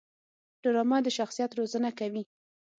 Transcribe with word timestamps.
ډرامه 0.61 0.97
د 1.05 1.07
شخصیت 1.17 1.51
روزنه 1.59 1.89
کوي 1.99 2.23